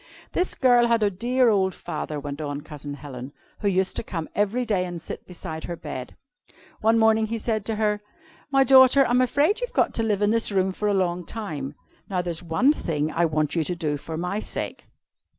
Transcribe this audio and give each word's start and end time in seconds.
"This 0.31 0.55
girl 0.55 0.87
had 0.87 1.03
a 1.03 1.11
dear 1.11 1.49
old 1.49 1.75
father," 1.75 2.19
went 2.19 2.41
on 2.41 2.61
Cousin 2.61 2.95
Helen, 2.95 3.31
"who 3.59 3.67
used 3.67 3.95
to 3.97 4.03
come 4.03 4.27
every 4.33 4.65
day 4.65 4.83
and 4.83 4.99
sit 4.99 5.27
beside 5.27 5.65
her 5.65 5.75
bed. 5.75 6.15
One 6.79 6.97
morning 6.97 7.27
he 7.27 7.37
said 7.37 7.63
to 7.67 7.75
her: 7.75 8.01
"'My 8.49 8.63
daughter, 8.63 9.05
I'm 9.05 9.21
afraid 9.21 9.61
you've 9.61 9.73
got 9.73 9.93
to 9.93 10.01
live 10.01 10.23
in 10.23 10.31
this 10.31 10.51
room 10.51 10.71
for 10.71 10.87
a 10.87 10.95
long 10.95 11.23
time. 11.23 11.75
Now 12.09 12.23
there's 12.23 12.41
one 12.41 12.73
thing 12.73 13.11
I 13.11 13.25
want 13.25 13.55
you 13.55 13.63
to 13.63 13.75
do 13.75 13.95
for 13.95 14.17
my 14.17 14.39
sake.' 14.39 14.87